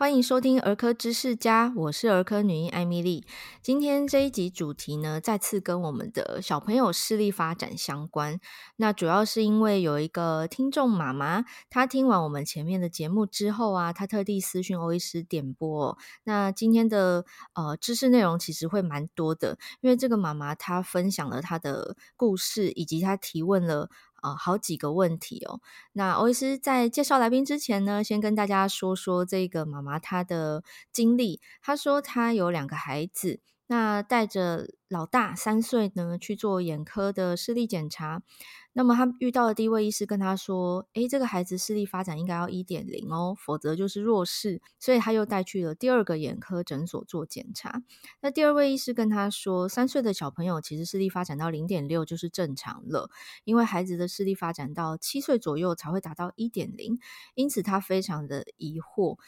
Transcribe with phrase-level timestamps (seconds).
[0.00, 3.26] 欢迎收听儿科知识家，我是儿科女医艾米丽。
[3.60, 8.40] 今天这一集主题呢，再次跟我们的小朋友视力发展相关。
[8.76, 15.98] 那主要是因为有一个听众妈妈，她听完我们前面的节目之后啊，她特地私讯欧医师点播。
[16.24, 23.90] 那今天的呃知识内容其实会蛮多的，因为这个妈妈她分享了她的故事，以及她提问了。
[24.22, 25.60] 啊、好几个问题哦。
[25.92, 31.40] 那欧医师在介绍来宾之前呢，先跟大家说说这个妈妈她的经历。
[31.62, 38.20] 她说她有两个孩子，那带着老大三岁呢去做眼科的视力检查。
[38.72, 47.82] 那么他遇到的第一位医师跟他说：“诶，这个孩子视力发展应该要一点零哦，否则就是弱视。”所以他又带去了第二个眼科诊所做检查。
[48.20, 53.08] 那第二位医师跟他说：“三岁的小朋友其实视力发展到零点六就是正常了，
[53.44, 56.98] 因为孩子的视力发展到七岁左右才会达到一点零。”
[57.34, 59.18] 因此他非常的疑惑，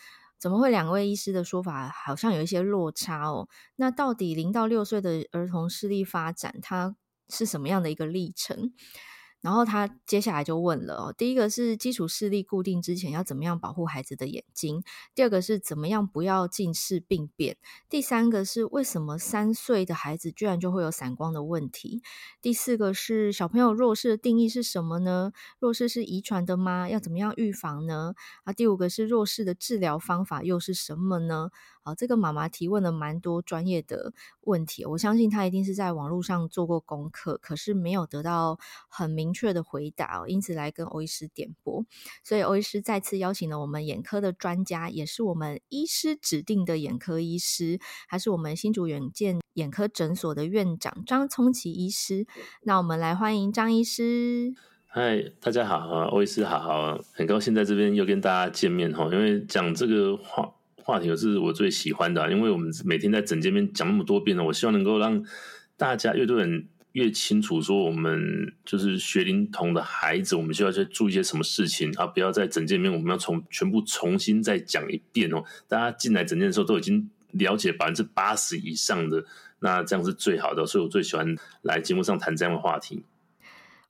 [0.42, 3.46] 怎么会两位医师的说法好像有一些落差哦？
[3.76, 6.96] 那到底零到六岁的儿童视力发展，它
[7.28, 8.72] 是什么样的一个历程？
[9.42, 14.82] 然后他接下来就问了哦，第一个是基础视力固定之前要怎么样保护孩子的眼睛？
[15.14, 17.58] 第二个是怎么样不要近视病变？
[17.90, 22.02] 第三个是为什么三岁的孩子居然就会有散光的问题？
[22.40, 25.32] 第四个是小朋友弱视的定义是什么呢？
[25.58, 26.88] 弱视是遗传的吗？
[26.88, 28.14] 要怎么样预防呢？
[28.44, 31.50] 啊，第五个是弱视的治疗方法又是什么呢？
[31.84, 38.56] 好，这个妈妈提问了蛮多专业的问题，我相信她一定是在网络上做过功课，可是没有得到
[38.88, 41.84] 很明确的回答，因此来跟欧医师点播。
[42.22, 52.28] 所以欧医师再次邀请了我们眼科的专家，也是我们医师指定的眼科医师，还是我们新竹远见眼科诊所的院长张聪奇医师。
[52.62, 54.54] 那我们来欢迎张医师。
[54.86, 60.54] 嗨，大家好，欧医师好，很高兴在这边又跟大家见面哈，因为讲这个话。
[60.84, 65.24] 话题是我最喜欢的，因为我们每天在整间面讲那么多遍了，我希望能够让
[65.76, 75.42] 大家越多人越清楚，说我们就是学龄童的孩子，我们需要去注意些什么事情，啊，不要在整间面我们要从全部重新再讲一遍哦。
[75.68, 79.24] 大家进来整间的时候都已经了解百分之八十以上的，
[79.60, 83.04] 那这样是最好的，所以我最喜欢来节目上谈这样的话题。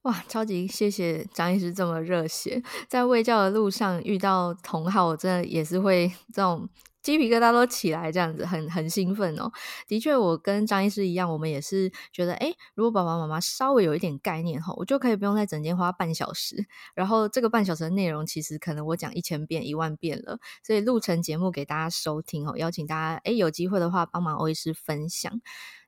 [0.02, 6.68] 哇，超级谢谢张医师这么热血，在卫教的路上遇到同好，我真的也是会这种
[7.02, 9.50] 鸡皮疙瘩都起来，这样子很很兴奋哦。
[9.88, 22.56] 的确，我跟张医师一样，我们也是觉得，诶，如果爸爸妈妈稍微有一点概念哈，我就可以不用在整间花半小时，然后这个半小时的内容，其实可能我讲一千遍、一万遍了，所以录成节目给大家收听哦。
[22.56, 25.40] 邀请大家，诶，有机会的话帮忙欧医师分享。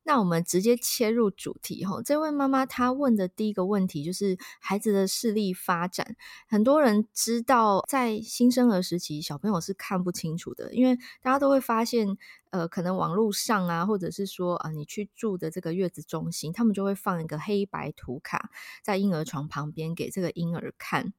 [0.05, 6.17] 那我们直接切入主题哈，这位妈妈她问的第一个问题就是孩子的视力发展。
[6.47, 12.17] 很多人知道，在新生儿时期，小朋友是看不清楚的，因为大家都会发现。
[12.55, 18.49] 呃，可能网络上啊，或者是说啊，你去住的这个月子中心，他们就会放一个黑白图卡
[18.81, 21.13] 在婴儿床旁边给这个婴儿看。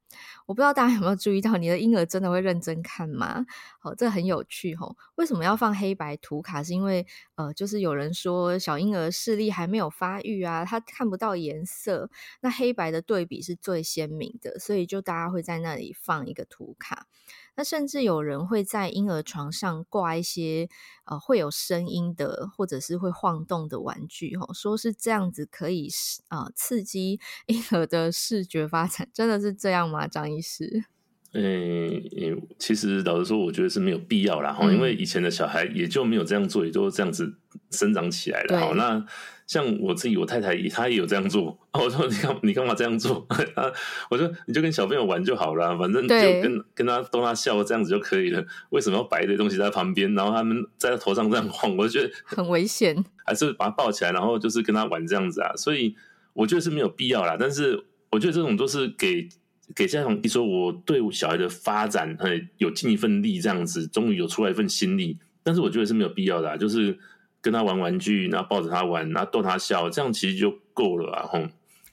[0.46, 3.46] 我不知道大家有没有注意到，你的婴儿真的会认真看吗？
[3.80, 4.96] 好，这很有趣吼。
[5.16, 6.64] 为什么要放黑白图卡？
[6.64, 12.10] 是因为呃，就是有人说小婴儿视力还没有发育啊，他看不到颜色，
[12.40, 17.08] 那黑白的对比是最鲜明的，所以就大家会在那里放一个图卡。
[17.56, 20.70] 那甚至有人会在婴儿床上挂一些
[21.06, 25.90] 呃会有声音的或者是会晃动的玩具，哦，说是这样子可以
[26.30, 30.08] 呃刺激婴儿的视觉发展，真的是这样吗？
[30.08, 30.86] 张医师？
[31.36, 37.36] 诶、欸，其实老实说，我觉得是没有必要啦，哈、嗯，因为以前的小孩也就没有这样做，也就这样子
[37.72, 38.58] 生长起来了。
[38.58, 39.06] 好，那
[39.46, 41.60] 像我自己，我太太也她也有这样做。
[41.74, 43.28] 我说你干你干嘛这样做？
[43.56, 43.70] 啊，
[44.10, 48.42] 我说你就跟小朋友玩就好了，反正就跟跟他逗他笑这样子就可以了。
[48.70, 51.76] 为什么要摆一堆东西在旁边，然后他们在他头上这样晃？
[51.78, 55.52] 我觉得 很危险，还是把他抱起来，然后就是跟他玩这样子啊。
[55.58, 55.98] 所以
[56.32, 57.36] 我觉得是没有必要啦。
[57.38, 59.28] 但是我觉得这种都是给。
[59.74, 62.18] 给家长，一说我对小孩的发展
[62.58, 67.00] 有尽一份力，这样子终于有出来一份心力，但是我觉得是没有必要的，就是
[67.42, 71.24] 跟他玩玩具，然后抱着他玩，然后逗他笑，这样其实就够了啊！
[71.26, 71.48] 吼。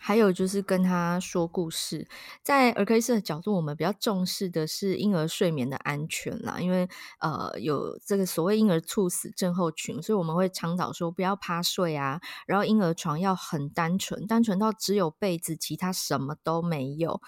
[0.05, 2.09] 还有就是跟他说故事，
[2.43, 6.89] 在儿科医师的角度，我们比较重视的是婴儿睡眠的安全啦，因为
[7.21, 17.21] 呃有这个所谓婴儿猝死症候群，所以我们会倡导说不要趴睡啊，然后婴儿床要很单纯，单纯到只有被子，其他什么都没有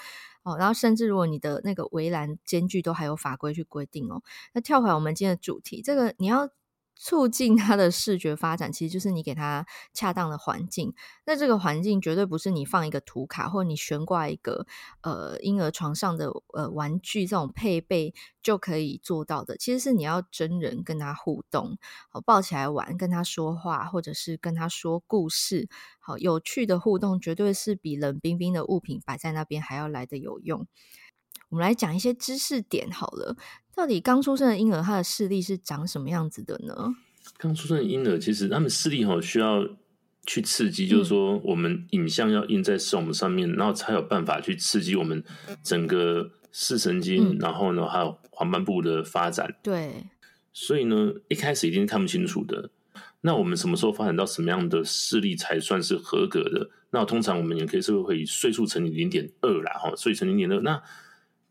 [0.44, 0.56] 哦。
[0.58, 4.23] 然后甚至如果你的那个围栏间距都还有法规去规定哦。
[4.52, 6.49] 那跳回我们今天的主题，这个你要
[6.96, 10.94] 促进他的视觉发展，其实就是你给他恰当的环境。
[11.26, 14.67] 那这个环境绝对不是你放一个图卡，或者你悬挂一个
[15.02, 19.56] 呃婴儿床上的呃玩具这种配备就可以做到的。
[19.56, 21.76] 其实是你要真人跟他互动，
[22.08, 25.69] 好，抱起来玩，跟他说话，或者是跟他说故事，
[25.99, 30.67] 好，有趣的互动，绝对是比冷冰冰的物品摆在那边还要来得有用。
[31.55, 33.37] 我们来讲一些知识点好了。
[33.77, 36.93] 到底刚出生的婴儿他的视力是长什么样子的呢？
[37.39, 39.65] 刚出生的婴儿其实他们视力哈需要
[40.27, 45.23] 去刺激，就是说我们影像要印在视网膜上面，然后才有办法去刺激我们
[45.62, 49.55] 整个视神经，嗯、然后呢还有黄斑部的发展。
[49.62, 50.06] 对，
[50.53, 52.71] 所以呢一开始一定是看不清楚的。
[53.21, 56.69] 那我们什么时候发展到什么样的视力才算是合格的？
[56.91, 60.61] 那通常我们也可以是会以岁数乘以零点二啦，哈，岁乘零点二。
[60.62, 60.83] 那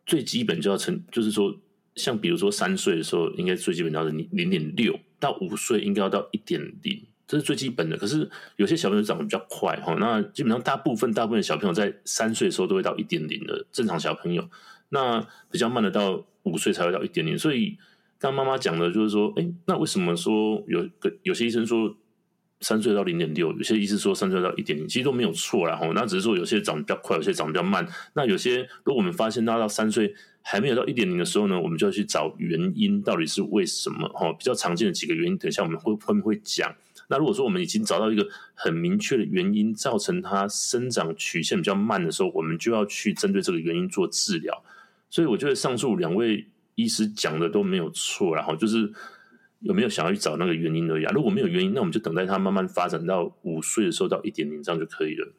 [0.05, 1.55] 最基本就要成，就是说。
[1.95, 7.95] 像比如说三岁的时候，应该最基本要的零零点六，到五岁应该要到一点零，这是最基本的。
[7.95, 14.49] 可是有些小朋友长得比较快哈，那基本上大部分大部分小朋友在三岁的时候都会到一点零的正常小朋友，
[14.89, 17.37] 那比较慢的到五岁才会到一点零。
[17.37, 17.77] 所以
[18.17, 21.95] 刚妈妈讲的就是说，哎，那为什么说有个有些医生说
[22.63, 25.91] 三岁到零点六，有些医生说三岁到一点零，其实都没有错啦哈。
[25.93, 27.87] 那只是说有些长得比较快，有些长得比较慢。
[28.15, 30.15] 那有些如果我们发现他到三岁。
[30.45, 34.05] 还没有到一点零的时候呢，我们就要去找原因，到底是为什么？
[34.09, 36.69] 哈，比较常见的几个原因，等一下我们会会不会讲？
[37.07, 44.61] 那如果说我们已经找到一个很明确的原因，造成它生长曲线比较慢的时候，我们就要去针对这个原因做治疗。
[45.09, 46.45] 所以我觉得上述两位
[46.75, 48.91] 医师讲的都没有错，然后就是
[49.63, 51.11] 有没有想要去找那个原因而已啊。
[51.13, 55.33] 如果没有原因，那我们就等待它慢慢发展到五岁的时候到一点零这样就可以了。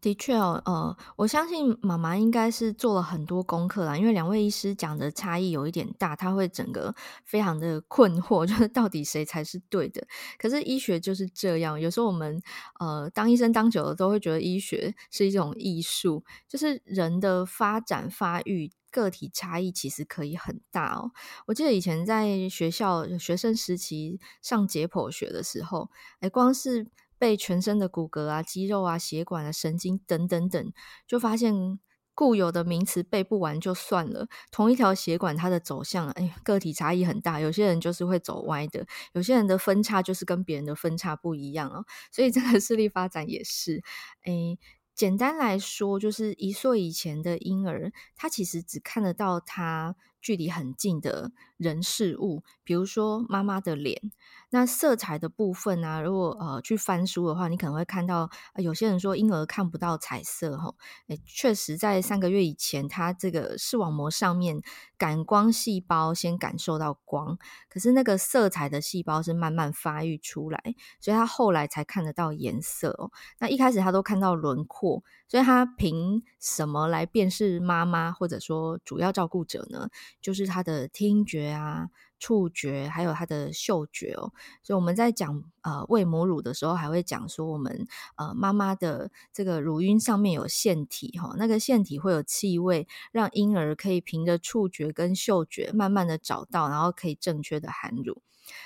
[0.00, 10.02] 的确哦，呃，我相信妈妈应该是做了很多功课啦，因为两位医师讲的差异有一点大，他会整个非常的困惑， 就是到底谁才是对的？
[10.38, 12.40] 可是医学就是这样，有时候我们
[12.78, 21.12] 呃当医生当久了，都会觉得医学是一种艺术，就是人的发展发育个体差异其实可以很大哦。
[21.46, 25.90] 我记得以前在学校学生时期上解剖学的时候，
[26.20, 26.86] 哎，光是
[27.18, 30.72] 背全身的骨骼啊、肌肉啊、血管啊、神经等等等，
[31.06, 31.78] 就发现
[32.14, 34.26] 固有的名词背不完就算了。
[34.50, 37.40] 同一条血管，它的走向，哎，个体差异很大。
[37.40, 41.84] 有些人就是会走歪的，有些人的分叉就是跟别人的分叉不一样哦。
[42.10, 43.82] 所以这个视力发展也是，
[44.24, 44.58] 哎，
[45.00, 54.12] 简单来说，就是一岁以前的婴儿，他其实只看得到他距离很近的人事物，比如说妈妈的脸。
[54.52, 56.00] 那色彩的部分呢、啊？
[56.00, 60.74] 如果呃去翻书的话，你可能会看到，有些人说婴儿看不到彩色哈，
[61.06, 64.60] 诶，确实在三个月以前，他这个视网膜上面
[64.98, 67.38] 感光细胞先感受到光，
[67.68, 73.12] 可是那个色彩的细胞是慢慢发育出来，所以他后来才看得到颜色哦。
[73.38, 79.88] 那一开始他都看到轮廓，所以他凭什么来辨识妈妈或者说主要照顾者呢？
[80.20, 81.88] 就是他的听觉啊。
[82.22, 84.30] 触觉还有他的嗅觉哦，
[84.62, 87.86] 所以我们在讲呃喂母乳的时候，还会讲说我们
[88.16, 98.20] 呃妈妈的这个乳晕上面有腺体哈，那个腺体会有气味，让婴儿可以凭着触觉跟嗅觉慢慢的找到，然后可以正确的含乳。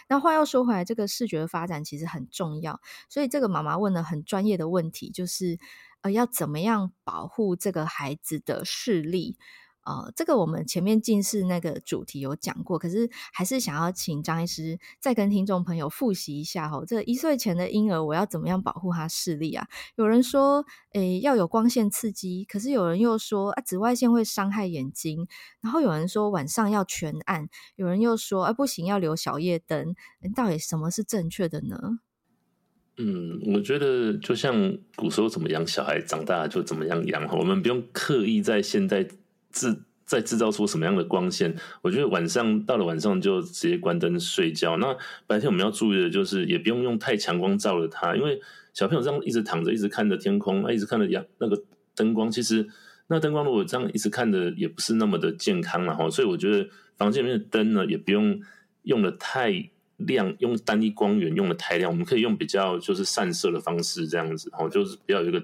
[0.08, 5.60] 那话又说回来，这个视觉的发展其实很重要，所以这个妈妈问了很专业的问题，就是
[6.00, 9.38] 呃要怎么样保护这个孩子的视力？
[9.84, 16.82] 呃，这个我们前面近视那个主题有讲过，可是还是想要请张医师再跟听众朋友复习一下哈。
[16.86, 19.68] 这一岁前的婴儿，我要怎么样保护他视力啊？
[19.96, 20.64] 有人说，
[20.94, 25.28] 诶，要有光线刺激，可是有人又说啊，紫外线会伤害眼睛。
[25.60, 29.94] 然后有人说晚上要全暗，有人又说啊，不行，要留小夜灯。
[30.34, 31.98] 到底什么是正确的呢？
[32.96, 37.26] 嗯，我觉得就像古时候怎么养小孩，长大就怎么样养。
[37.36, 39.06] 我们不用刻意在现在。
[39.54, 41.56] 制再制造出什么样的光线？
[41.80, 44.76] 我觉得晚上到了晚上就直接关灯睡觉。
[44.76, 44.94] 那
[45.26, 48.38] 白天我们要注意的就是，也不用用太强光照了它，因为
[48.74, 51.62] 小朋友这样一直躺着，一直看着天空，一直看着阳那个
[51.94, 52.68] 灯光，其实
[53.06, 56.10] 那灯光如果这样一直看着，也不是那么的健康了哈。
[56.10, 56.68] 所以我觉得
[56.98, 58.38] 房间里面的灯呢，也不用
[58.82, 65.42] 用的太亮，用单一光源用的太亮，我们可以用比较就是散射的方式这样子，哈，就是不要有一个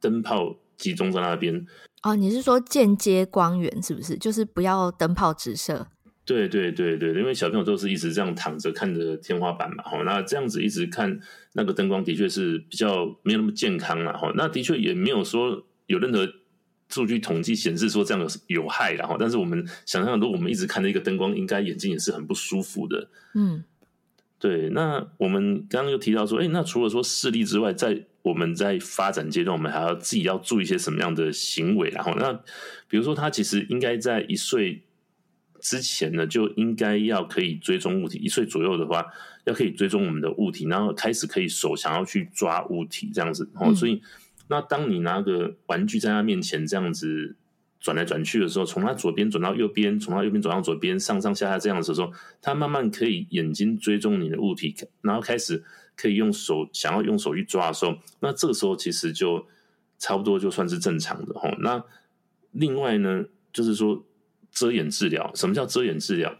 [0.00, 1.64] 灯泡集中在那边。
[2.02, 4.16] 哦，你是说间接光源是不是？
[4.16, 5.86] 就是不要灯泡直射。
[6.24, 11.18] 对对对对，因为小朋友都是一直这样躺着看着天花板嘛，哈，那这样子一直看
[11.54, 14.32] 那个灯光，的确是比较没有那么健康了，哈。
[14.36, 16.28] 那的确也没有说有任何
[16.88, 23.08] 数据统计显示说这样有有害，然后，但是我们想象，如果我们一直看着一个灯光，应该眼睛也是很不舒服的。
[23.34, 23.64] 嗯，
[24.38, 31.90] 对，那我们刚刚又提到说，哎，那除了说视力之外，在我们在发展阶段，我们还要自己要注意一些什么样的行为？
[31.90, 32.32] 然后，那
[32.88, 34.82] 比如说，他其实应该在一岁
[35.60, 38.18] 之前呢，就应该要可以追踪物体。
[38.18, 39.04] 一岁左右的话，
[39.44, 43.50] 要可以追踪我们的物体，然后开始可以手想要去抓物体这样子。
[43.54, 44.00] 哦，所以，嗯、
[44.48, 47.36] 那当你拿个玩具在他面前这样子。
[47.84, 55.60] 转来转去的时候，从他左边转到右边，从他右边转到左边，上上下下这样子的时候，他慢慢可以眼睛追踪你的物体，然后开始
[55.96, 59.46] 可以用手想要用手去抓的时候，那这个时候其实就
[59.98, 61.56] 差不多就算是正常的齁。
[61.60, 61.84] 那
[62.50, 64.04] 另外呢，就是说
[64.50, 66.36] 遮眼治疗，什么叫遮眼治疗？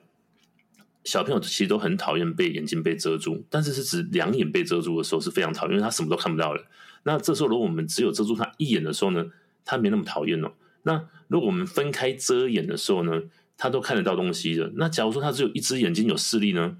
[1.05, 6.65] 小朋友其实都很讨厌被眼睛被遮住，但是是指两眼被遮住的时候是非常讨厌，因为他什么都看不到了。
[7.03, 9.27] 那这时候如果我们只有遮住他一眼的时候呢，
[9.65, 10.53] 他没那么讨厌哦。
[10.85, 13.23] 那如果我们分开遮眼的时候呢，
[13.57, 14.71] 他都看得到东西的。
[14.77, 16.77] 那假如说他只有一只眼睛有视力呢，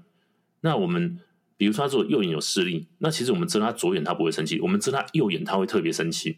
[0.61, 1.19] 那我们
[1.63, 6.37] 比如说他只有右眼有视力，那其实我们遮他左眼他不会生气，我们遮他右眼他会特别生气。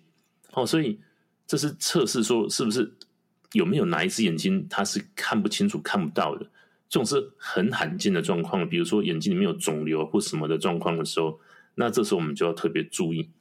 [0.53, 1.00] 哦，所以
[1.48, 2.94] 这是测试说是不是
[3.53, 6.46] 有没有哪一只眼睛他是看不清楚、看不到的，
[6.88, 8.70] 这种是很罕见的状况。
[8.70, 11.39] 比如说眼睛里面有肿瘤或什么的状况的时候，
[11.74, 13.32] 那这时候我们就要特别注意。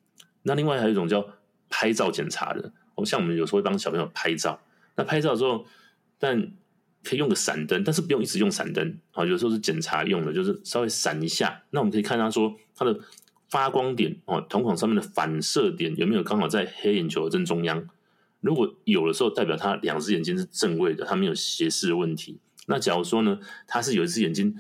[0.45, 1.23] 那另外还有一种叫
[1.69, 2.73] 拍照检查的。
[2.95, 4.59] 哦，像我们有时候会帮小朋友拍照，
[4.97, 5.67] 那拍照之后，
[6.19, 6.51] 但
[7.05, 9.25] 可以用个闪灯，但是不用一直用闪灯啊。
[9.25, 11.63] 有时候是检查用的，就是稍微闪一下。
[11.71, 12.99] 那我们可以看他说他的
[13.49, 17.87] 发光点哦，瞳孔上面的反射点有没有刚好在黑眼球的正中央？
[18.41, 22.39] 如果有的时候，代表他两只眼睛是正位的，他没有斜视的问题。
[22.67, 24.57] 那假如说呢，他是有一只眼睛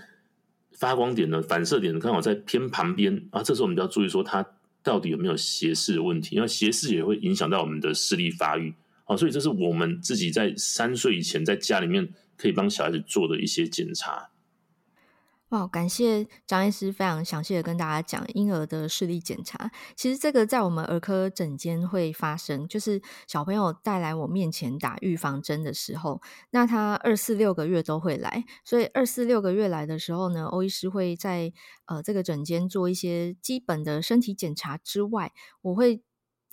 [0.72, 4.46] 发光点呢反射点刚好在偏旁边啊，这时候我们就要注意说他。
[4.84, 6.36] 到底有没有斜视的问题？
[6.36, 8.74] 因为斜视也会影响到我们的视力发育，
[9.04, 14.30] 好，所以这是我们自己在三岁以前在家里面可以帮小孩子做的一些检查。
[15.50, 19.70] 哇，感谢张医师非常详细的跟大家讲婴儿的视力检查。
[19.94, 31.52] 其实这个在我们儿科诊间会发生，就是小朋友带来我面前打预防针的时候，那他二四六个月都会来，所以二四六个月来的时候呢，欧医师会在
[31.84, 36.02] 呃这个诊间做一些基本的身体检查之外，我会。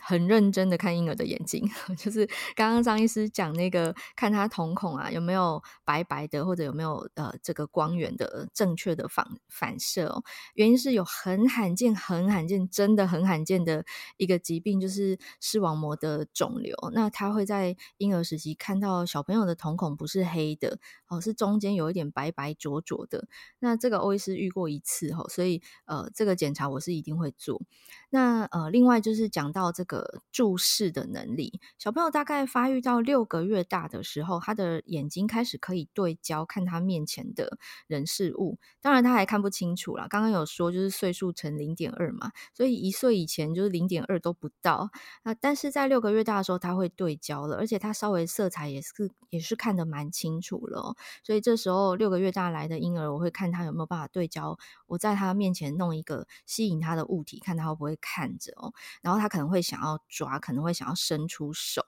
[0.03, 10.23] 很认真的看婴儿的眼睛， 就是刚刚张医师讲那个，看他瞳孔啊有没有白白的，或者有没有呃这个光源的正确的反反射哦。
[10.55, 13.85] 原因是有很罕见、很罕见、真的很罕见的
[14.17, 16.75] 一个疾病，就是视网膜的肿瘤。
[16.93, 23.27] 那他会在婴儿时期看到小朋友的瞳孔不是黑的哦，是中间有一点白白浊浊的。
[23.59, 27.61] 那这个欧医师遇过一次哦，所以呃这个检查我是一定会做。
[28.09, 29.90] 那呃另外就是讲到这个。
[29.91, 37.57] 个注视的能力，小朋友大概发育到六个月大的时候，他的眼睛开始可以对焦，看他面前的
[37.87, 38.57] 人事物。
[38.79, 40.07] 当然，他还看不清楚啦。
[40.09, 44.91] 刚刚有说，就是岁数乘零点二嘛，所以一岁以前就是零点二都不到。
[45.23, 50.95] 那但是在六个月大的时候，他会对焦了，而且他稍微色彩也是也是看得蛮清楚了。
[51.21, 54.57] 所以这时候六个月大来的婴儿，我会看他有没有办法对焦。
[54.87, 58.73] 我在他面前弄一个吸引他的物体，看他会不会看着哦。
[59.01, 59.80] 然后他可能会想。
[59.81, 61.85] 想要抓，可能会想要伸出手。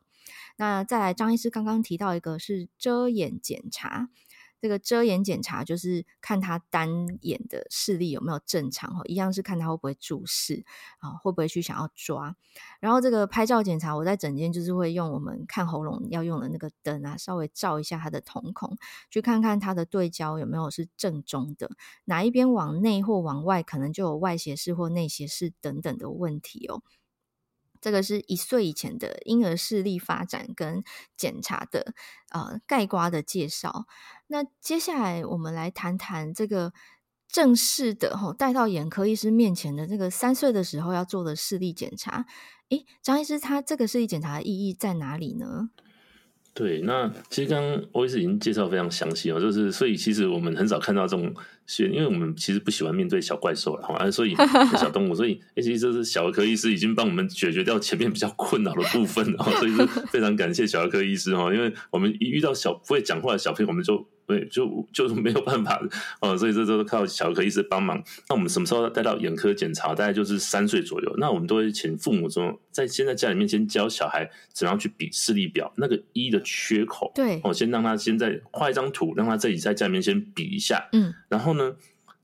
[0.57, 4.09] 那再来，张医师刚刚提到一个是遮眼检查，
[4.59, 6.89] 这个遮眼检查就是看他单
[7.21, 10.63] 眼的视力有没有正常，一样是看他会不会注视
[10.99, 12.35] 啊，会不会去想要抓。
[12.79, 18.77] 然后这个拍照检查，我在诊间就是会用我们看喉咙要用的那个灯啊，稍微照一下他的瞳孔，
[19.11, 21.69] 去看看他的对焦有没有是正中的，
[22.05, 26.81] 哪一边往内或往外，可能就有外斜视或内斜视等等的问题哦。
[27.83, 30.81] 这个是一岁以前的婴儿视力发展跟
[31.17, 31.93] 检查的
[32.31, 33.85] 呃概括的介绍。
[34.27, 36.71] 那接下来我们来谈谈这个
[37.27, 42.25] 正式的吼带到眼科医师面前的这个三岁的时候要做的视力检查。
[42.69, 45.69] 诶，张医师，他这个视力检查的意义在哪里呢？
[46.55, 51.33] 对，那其实刚刚欧医师已经介绍非常详细哦，就是所以其实我们很少看到这种，
[51.79, 54.35] 因为我们其实不喜欢面对小怪兽了，啊，所以
[54.77, 59.25] 小动物，所以其实这是小儿科医师已经帮我们解决掉前面比较困扰的部分，
[59.59, 64.07] 所以是非常感谢小儿科医师哦，因为我们一遇到小不会讲话的小朋友，我们就。
[64.25, 65.81] 对，就 就是没有办法
[66.21, 68.01] 哦，所以这都是靠小儿科医师帮忙。
[68.29, 69.89] 那我们什么时候带到眼科检查？
[69.93, 71.13] 大概就是三岁左右。
[71.17, 77.11] 那我们都会请父母说，在先在家里面先教小孩怎样去比视力表那个一的缺口。
[77.13, 80.87] 对，哦，先让他先在画一张图，让他自己在家里面先比一下。
[80.93, 81.75] 嗯，然后呢，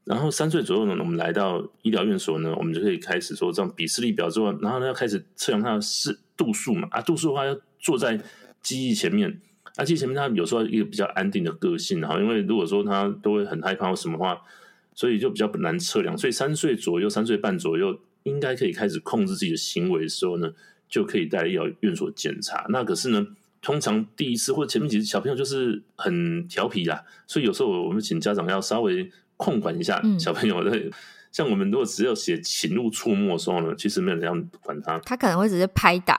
[0.05, 6.87] 然后三岁左右呢，我们来到医疗院所呢，我们就可以开始说这样比视力表之后，然后呢要开始测量他的视度数嘛。
[6.91, 8.19] 啊，度数的话要坐在
[8.61, 9.41] 机翼前面。
[9.85, 14.39] 其实前面他有时候一个比较安定的个性，哈，因为如果说他都会很害怕或什么话，
[14.93, 16.17] 所以就比较难测量。
[16.17, 20.51] 所以三岁左右、三岁半左右，应该可以开始控制自己的行为的时候呢，
[20.87, 22.65] 就可以带医疗院所检查。
[22.69, 23.25] 那可是呢，
[23.61, 30.71] 通常第一次或者前面几次小朋友就是很调皮啦，所以有时候我们请家长要稍微控管一下小朋友的。
[30.77, 30.91] 嗯
[31.31, 36.17] 像我们如果只有写请勿触摸的时候呢，其实没有人要管他，他可能会直接拍打。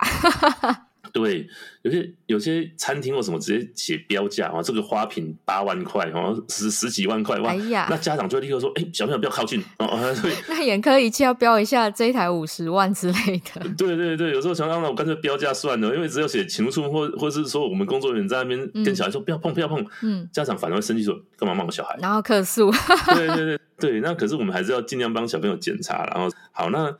[1.12, 1.46] 对，
[1.82, 9.86] 有些有些餐厅或什么直接写标价啊，这个花瓶八万块哦，十十几万块哇，哎呀，那家长就会立刻说，哎，小朋友不要靠近哦。
[10.22, 13.68] 对，那眼科仪器要标一下这一台五十万之类的。
[13.76, 22.70] 对对对，有时候想让我干脆标价算了，因为只有写请勿触摸，或或是说我们工作人员在那边跟小孩说、嗯、不要碰不要碰，嗯，家长反而会生气说干嘛骂我小孩，然后客诉。
[23.14, 23.58] 对对对。
[23.80, 26.04] 对，那可是我们还是要尽量帮小朋友检查。
[26.04, 26.94] 然后，好，那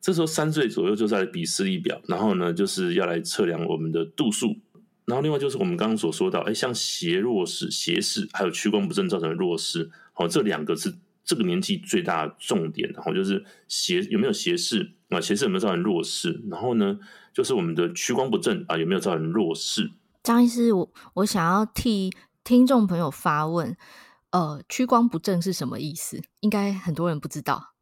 [0.00, 4.56] 这时候三岁左右就在比视力表，然后呢，就是要来测量我们的度数。
[5.04, 12.90] 然后，另外就是我们刚刚所说到，哎，像斜弱视、斜视，还有屈光不正造成的弱视，好，这两个是这个年纪最大的重点。
[12.92, 15.18] 然后就是斜有没有斜视啊？
[15.18, 16.42] 斜视有没有造成弱视？
[16.50, 16.98] 然后呢，
[17.32, 19.90] 就是我们的屈光不正啊，有没有造成弱视？
[20.22, 22.12] 张医师，我我想要替
[22.44, 23.76] 听众朋友发问。
[24.30, 26.20] 呃，屈光不正是什么意思？
[26.40, 27.72] 应该很多人不知道。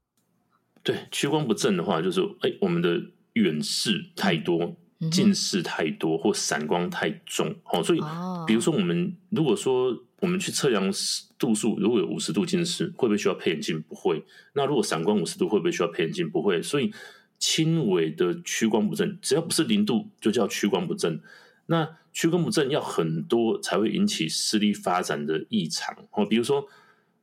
[0.86, 3.02] 对，屈光不正的话，就是哎，我们的
[3.32, 4.76] 远视太多、
[5.10, 7.52] 近视太多或散光太重。
[7.64, 7.98] 哦，所以，
[8.46, 10.88] 比如说我们如果说我们去测量
[11.36, 13.82] 度数，如果有五十度近视，会不会需要配眼镜？
[13.82, 14.24] 不会。
[14.52, 16.30] 那如果散光五十度，会不会需要配眼镜？
[16.30, 16.62] 不会。
[16.62, 16.92] 所以，
[17.40, 21.20] 轻微的屈光不正，只要不是零度，就叫屈光不正。
[21.66, 26.64] 那屈光不正要很多才会引起视力发展的异常哦，比如说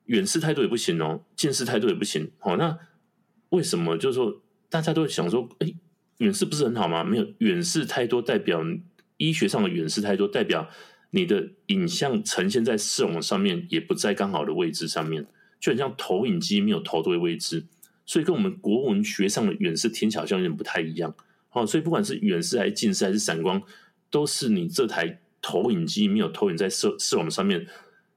[0.07, 2.57] 远视太多也不行哦，近视太多也不行哦。
[2.57, 2.77] 那
[3.53, 3.95] 为什么？
[3.97, 5.73] 就是说大家都会想说，哎，
[6.17, 7.03] 远视不是很好吗？
[7.03, 8.63] 没有，远视太多代表
[9.17, 10.67] 医学上的远视太多，代表
[11.11, 15.27] 你的影像呈现在视网上面也不在刚好的位置上面，
[15.59, 17.65] 就很像投影机没有投对位置，
[18.05, 21.13] 所以跟我们国文学上的远视听起来好像有点不太一样
[21.51, 21.65] 哦。
[21.65, 23.61] 所以不管是远视还是近视还是散光。
[24.09, 27.65] 都是你这台投影机没有投影在视视网上面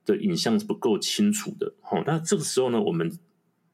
[0.04, 1.72] 的影像是不够清楚的。
[1.80, 3.10] 好，那这个时候呢，我们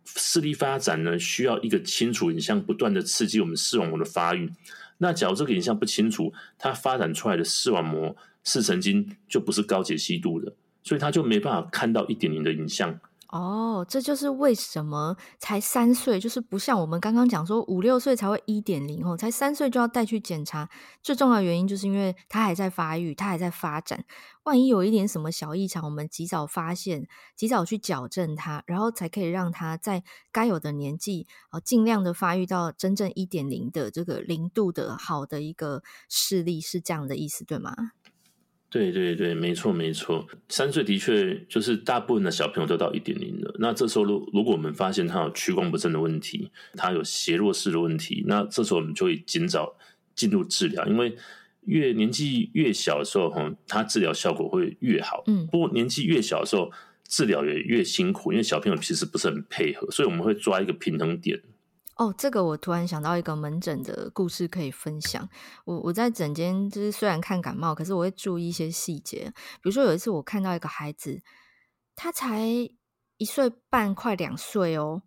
[0.04, 4.50] 视力发展呢，需要一个清楚影像不断的刺激我们视网膜的发育。
[4.98, 13.00] 那假如这个影像不清楚，它发展出来的视网膜视神经就不是高解析度的，所以它就没办法看到一点零的影像。
[13.32, 20.68] 哦，这就是为什么才三岁，就是不像我们刚刚讲说五六岁才会一点零哦，才三岁就要带去检查。
[21.02, 24.04] 最重要的原因就是因为他还在发育，他还在发展。
[24.42, 37.74] 万一有一点什么小异常，我们及早发现，及早去矫正他，然后才可以让他在该有的年纪哦，尽量的发育到真正一点零的这个零度的好的一个视力，是这样的意思，对吗？
[38.72, 43.54] 对对对，没错没错，三岁的确就是大部分的小朋友都到一点零了。
[43.58, 49.76] 那这时候，如如果我们发现他有屈光不正的问题，他有斜弱视的问题，那这时候我们就会尽早
[50.14, 50.86] 进入治疗。
[50.86, 51.14] 因为
[51.66, 55.22] 越年纪越小的时候，哈，他治疗效果会越好。
[55.26, 56.72] 嗯，不过年纪越小的时候，
[57.06, 61.38] 治疗也越辛苦，因为小朋友其实不是很配合，所以我们会抓一个平衡点。
[62.02, 65.28] 哦，这个我突然想到一个门诊的故事可以分享。
[65.64, 69.32] 我我在诊间就是虽然看感冒，可是我会注意一些细节。
[69.62, 71.22] 比如说有一次我看到一个孩子，
[71.94, 72.40] 他才
[73.18, 75.02] 一岁半，快两岁哦，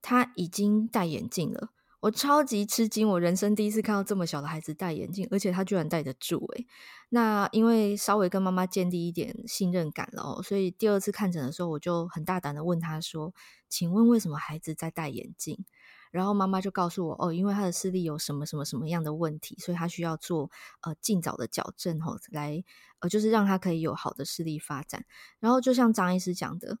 [0.00, 1.72] 他已经戴眼镜了。
[2.00, 6.66] 我超级吃惊，我人生第一次看到这么小的孩子戴眼镜，而且他居然戴得住诶。
[7.10, 13.34] 那因为稍微跟妈妈建立一点信任感了哦，所以第二次看诊的时候，我就很大胆的问他说
[13.68, 15.66] ：“请问为什么孩子在戴眼镜？”
[16.10, 20.50] 然后妈妈就告诉我，哦，因为他的视力有什么什么什么样的问题，所以他需要做
[20.82, 22.62] 呃尽早的矫正吼，来
[22.98, 25.04] 呃就是让他可以有好的视力发展。
[25.38, 26.78] 然后就像张医师讲的，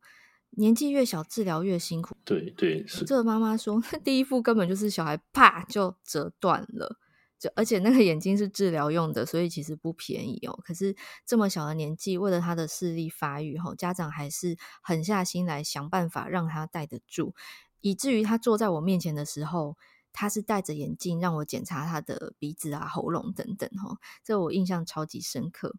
[0.50, 2.16] 年纪越小治疗越辛苦。
[2.24, 3.04] 对对是。
[3.04, 6.98] 这个妈妈说， 第一副根本就是小孩啪就折断了，
[7.38, 10.58] 就而且那个眼睛是治疗用的，所以其实不便宜哦。
[10.64, 17.34] 可是这么小的年纪，为了他的视力发育吼，家长还是狠下心来想办法让他戴得住。
[17.80, 19.76] 以至于他坐在我面前的时候，
[20.12, 25.76] 他是戴着眼镜让我检查他的鼻子啊、喉咙等等，哈，这我印象超级深刻。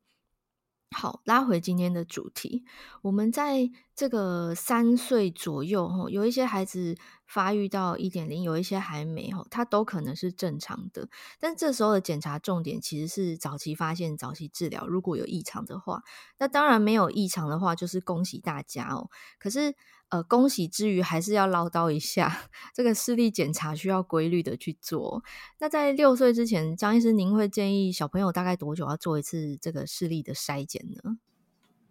[0.94, 2.66] 好，拉回今天的主题，
[3.02, 11.08] 我们在这个三岁左右，哈，有一些孩子发育到一点零，有一些还没，哈，他都可能是正常的。
[11.40, 14.86] 但这时候的检查重点其实是早期发现、早期治疗。
[14.86, 16.04] 如果有异常的话，
[16.38, 19.10] 那当然没有异常的话，就是恭喜大家哦。
[19.40, 19.76] 可是。
[20.12, 25.24] 呃，恭喜之余，还是要唠叨一下， 这个视力检查需要规律的去做。
[25.58, 31.18] 那在六岁之前，张医师，您会建议小朋友大概多久要做一次这个视力的筛检呢？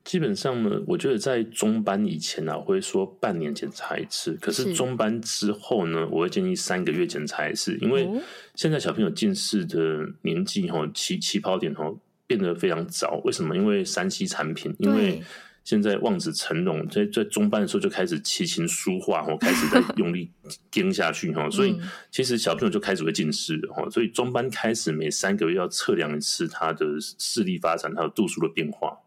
[0.04, 4.36] 基本上呢，我觉得在中班以前呢、啊，我会说半年检查一次。
[4.38, 8.06] 可是中班之后呢，我会建议三个月检查一次，因为
[8.54, 9.78] 现在小朋友近视的
[10.20, 11.90] 年纪哈起起跑点哈
[12.26, 13.22] 变得非常早。
[13.24, 13.56] 为什么？
[13.56, 15.22] 因为三 C 产品，因为。
[15.62, 20.30] 现在望子成龙，在在中班的时候就开始琴棋书画，我，开始在 用力
[20.70, 21.78] 盯下去，哈，所以
[22.10, 26.86] 其实小朋友就开始会近视了，哈，所以中班开始每三个月要测量一次他的
[27.18, 28.98] 视力发展，还有度数的变化。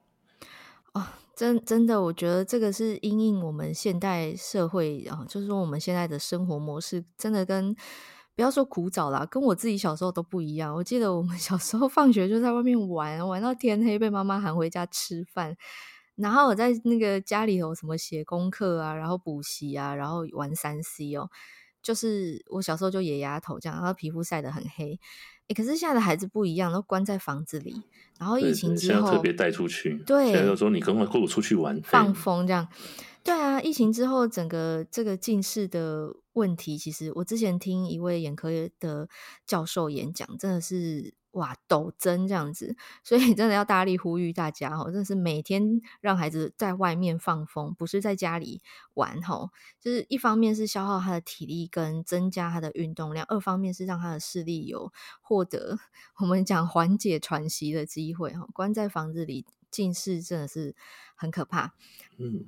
[0.94, 1.04] 哦，
[1.36, 7.76] 真真的，我觉得这个是因应我们现代社会啊，就是说我们现在的生活模式，真的跟
[8.36, 10.74] 不要说古早啦，跟我自己小时候都不一样。
[10.74, 15.58] 我记得我们小时候放学就在外面玩，玩到天黑，被妈妈喊回家吃饭。
[16.16, 21.30] 然后我在那个家里有什么写功课啊，然后补习啊，然后玩三 C 哦，
[21.82, 25.00] 就是我小时候就野丫头这样，然后皮肤晒得很黑。
[25.48, 27.82] 诶，可是现在的孩子不一样，都关在房子里。
[28.20, 29.98] 然后疫情之后，特别带出去。
[30.06, 32.68] 对，现在有时候你跟我跟我出去玩，放风这样。
[33.24, 38.50] 对啊，疫情之后整个这个近视的问题，其实我之前听一位眼科
[38.80, 39.10] 的
[39.46, 41.16] 教授演讲，真的是。
[41.34, 48.62] 哇，陡增这样子，所以真的要大力呼吁大家哦，真的是每天让孩子在外面放风，不是在家里
[48.94, 49.50] 玩哈。
[49.80, 54.92] 就是一方面是消耗他的体力跟增加他的运动量，二方面是让他的视力有
[55.22, 55.80] 获得
[56.20, 58.48] 我们讲缓解喘息的机会哈。
[58.54, 60.76] 关在房子里近视真的是
[61.16, 61.74] 很可怕，
[62.18, 62.46] 嗯。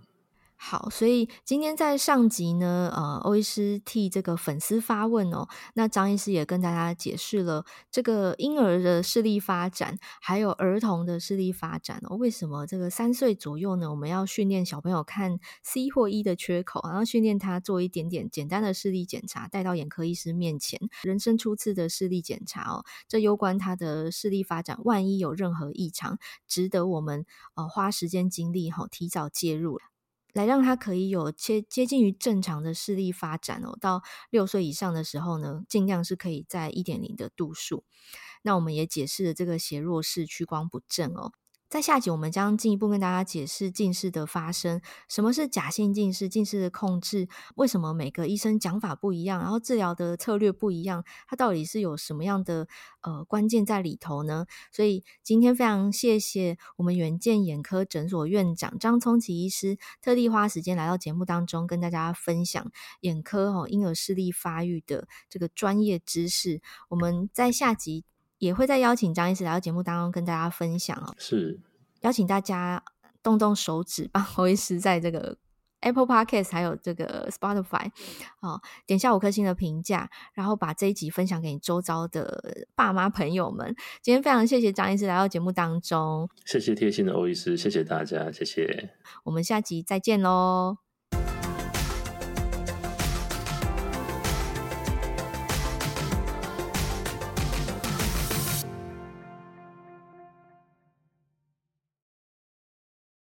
[0.67, 27.23] 好，所以今天在上集呢，呃，欧医师替这个粉丝发问哦，那张医师也跟大家解释了这个婴儿的视力发展，还有儿童的视力发展哦，为什么这个三岁左右呢，我们要训练小朋友看 C 或 E 的缺口，然后训练他做一点点简单的视力检查，带到眼科医师面前，人生初次的视力检查哦，这攸关他的视力发展，万一有任何异常，值得我们
[27.54, 29.80] 呃花时间精力哈、哦，提早介入。
[30.35, 37.83] 来让他可以有接接近于正常的视力发展哦，到六岁以上的时候呢，尽量是可以在一点零的度数。
[38.43, 41.31] 那我们也解释了这个斜弱视屈光不正哦。
[41.75, 52.65] 在下集，我们将进一步跟大家解释近视的发生，什么是假性近视，近视的控制，为什么每个医生讲法不一样，然后治疗的策略不一样，它到底是有什么样的
[53.01, 54.45] 呃关键在里头呢？
[54.71, 66.61] 所以今天非常谢谢我们远见眼科诊所院长张聪奇医师，特地花时间来到节目当中，跟大家分享眼科哦婴儿视力发育的这个专业知识。
[66.88, 68.05] 我们在下集。
[68.37, 71.13] 也会再邀请张医师来到节目当中跟大家分享哦。
[71.17, 71.59] 是，
[72.01, 72.83] 邀请大家
[73.23, 75.37] 动动手指，帮欧医师在这个
[75.81, 77.89] Apple Podcast 还有这个 Spotify
[78.41, 83.75] 哦，点下五颗星的评价，然后把这一集分享给你周遭的爸妈朋友们。
[84.01, 88.93] 今天非常谢谢张医师来到节目当中，谢谢贴心的欧医师，谢谢大家，谢谢。
[89.23, 90.84] 我们下集再见喽。